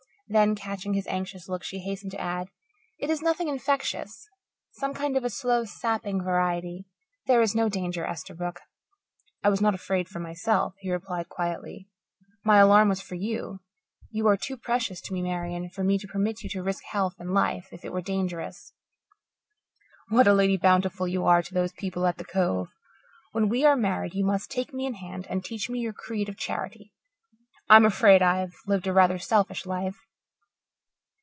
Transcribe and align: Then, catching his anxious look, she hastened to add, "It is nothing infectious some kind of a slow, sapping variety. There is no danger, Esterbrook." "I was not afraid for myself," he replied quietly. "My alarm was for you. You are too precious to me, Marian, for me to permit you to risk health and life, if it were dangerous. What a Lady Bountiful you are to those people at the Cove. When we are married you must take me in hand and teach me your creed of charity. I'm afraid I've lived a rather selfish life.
Then, 0.27 0.55
catching 0.55 0.93
his 0.93 1.07
anxious 1.07 1.49
look, 1.49 1.61
she 1.61 1.79
hastened 1.79 2.11
to 2.11 2.21
add, 2.21 2.47
"It 2.97 3.09
is 3.09 3.21
nothing 3.21 3.49
infectious 3.49 4.29
some 4.71 4.93
kind 4.93 5.17
of 5.17 5.25
a 5.25 5.29
slow, 5.29 5.65
sapping 5.65 6.23
variety. 6.23 6.85
There 7.27 7.41
is 7.41 7.53
no 7.53 7.67
danger, 7.67 8.05
Esterbrook." 8.05 8.61
"I 9.43 9.49
was 9.49 9.59
not 9.59 9.75
afraid 9.75 10.07
for 10.07 10.21
myself," 10.21 10.73
he 10.79 10.89
replied 10.89 11.27
quietly. 11.27 11.89
"My 12.45 12.59
alarm 12.59 12.87
was 12.87 13.01
for 13.01 13.15
you. 13.15 13.59
You 14.09 14.25
are 14.29 14.37
too 14.37 14.55
precious 14.55 15.01
to 15.01 15.13
me, 15.13 15.21
Marian, 15.21 15.69
for 15.69 15.83
me 15.83 15.97
to 15.97 16.07
permit 16.07 16.43
you 16.43 16.49
to 16.51 16.63
risk 16.63 16.85
health 16.85 17.15
and 17.19 17.33
life, 17.33 17.67
if 17.73 17.83
it 17.83 17.91
were 17.91 17.99
dangerous. 18.01 18.71
What 20.07 20.27
a 20.29 20.33
Lady 20.33 20.55
Bountiful 20.55 21.09
you 21.09 21.25
are 21.25 21.43
to 21.43 21.53
those 21.53 21.73
people 21.73 22.05
at 22.07 22.15
the 22.17 22.23
Cove. 22.23 22.69
When 23.33 23.49
we 23.49 23.65
are 23.65 23.75
married 23.75 24.13
you 24.13 24.23
must 24.23 24.49
take 24.49 24.73
me 24.73 24.85
in 24.85 24.93
hand 24.93 25.27
and 25.29 25.43
teach 25.43 25.69
me 25.69 25.79
your 25.79 25.91
creed 25.91 26.29
of 26.29 26.37
charity. 26.37 26.93
I'm 27.69 27.83
afraid 27.83 28.21
I've 28.21 28.55
lived 28.65 28.87
a 28.87 28.93
rather 28.93 29.19
selfish 29.19 29.65
life. 29.65 29.97